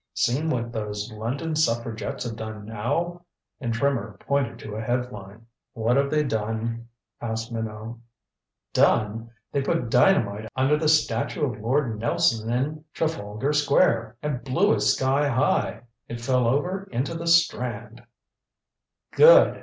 "Seen 0.15 0.49
what 0.49 0.71
those 0.71 1.11
London 1.11 1.55
suffragettes 1.55 2.23
have 2.23 2.35
done 2.35 2.65
now?" 2.65 3.23
And 3.59 3.71
Trimmer 3.71 4.17
pointed 4.19 4.57
to 4.57 4.75
a 4.75 4.81
head 4.81 5.11
line. 5.11 5.45
"What 5.73 5.95
have 5.95 6.09
they 6.09 6.23
done?" 6.23 6.87
asked 7.21 7.51
Minot. 7.51 7.97
"Done? 8.73 9.29
They 9.51 9.61
put 9.61 9.91
dynamite 9.91 10.49
under 10.55 10.75
the 10.75 10.89
statue 10.89 11.45
of 11.45 11.61
Lord 11.61 11.99
Nelson 11.99 12.51
in 12.51 12.83
Trafalgar 12.95 13.53
Square 13.53 14.17
and 14.23 14.43
blew 14.43 14.73
it 14.73 14.79
sky 14.81 15.29
high. 15.29 15.83
It 16.07 16.19
fell 16.19 16.47
over 16.47 16.89
into 16.91 17.13
the 17.13 17.27
Strand" 17.27 18.01
"Good!" 19.15 19.59